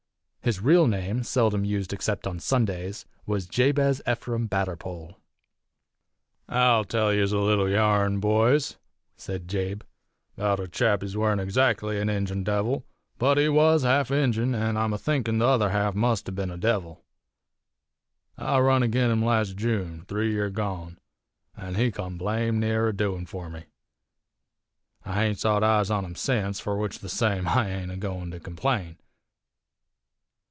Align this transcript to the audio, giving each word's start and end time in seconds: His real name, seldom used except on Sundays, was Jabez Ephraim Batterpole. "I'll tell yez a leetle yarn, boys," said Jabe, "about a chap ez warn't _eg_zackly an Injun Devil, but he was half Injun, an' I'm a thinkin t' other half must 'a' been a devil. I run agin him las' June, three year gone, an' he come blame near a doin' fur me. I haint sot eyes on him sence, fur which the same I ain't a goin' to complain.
His 0.43 0.59
real 0.59 0.87
name, 0.87 1.21
seldom 1.21 1.63
used 1.63 1.93
except 1.93 2.25
on 2.25 2.39
Sundays, 2.39 3.05
was 3.27 3.45
Jabez 3.45 4.01
Ephraim 4.09 4.47
Batterpole. 4.49 5.13
"I'll 6.49 6.83
tell 6.83 7.13
yez 7.13 7.31
a 7.31 7.37
leetle 7.37 7.69
yarn, 7.69 8.19
boys," 8.19 8.77
said 9.15 9.47
Jabe, 9.47 9.83
"about 10.35 10.59
a 10.59 10.67
chap 10.67 11.03
ez 11.03 11.15
warn't 11.15 11.39
_eg_zackly 11.41 12.01
an 12.01 12.09
Injun 12.09 12.43
Devil, 12.43 12.83
but 13.19 13.37
he 13.37 13.49
was 13.49 13.83
half 13.83 14.09
Injun, 14.09 14.55
an' 14.55 14.77
I'm 14.77 14.93
a 14.93 14.97
thinkin 14.97 15.37
t' 15.37 15.45
other 15.45 15.69
half 15.69 15.93
must 15.93 16.27
'a' 16.27 16.31
been 16.31 16.49
a 16.49 16.57
devil. 16.57 17.05
I 18.35 18.57
run 18.61 18.81
agin 18.81 19.11
him 19.11 19.23
las' 19.23 19.53
June, 19.53 20.05
three 20.07 20.31
year 20.31 20.49
gone, 20.49 20.97
an' 21.55 21.75
he 21.75 21.91
come 21.91 22.17
blame 22.17 22.59
near 22.59 22.87
a 22.87 22.93
doin' 22.93 23.27
fur 23.27 23.47
me. 23.47 23.65
I 25.05 25.13
haint 25.25 25.37
sot 25.37 25.63
eyes 25.63 25.91
on 25.91 26.03
him 26.03 26.15
sence, 26.15 26.59
fur 26.59 26.77
which 26.77 26.97
the 26.97 27.09
same 27.09 27.47
I 27.47 27.69
ain't 27.69 27.91
a 27.91 27.95
goin' 27.95 28.31
to 28.31 28.39
complain. 28.39 28.97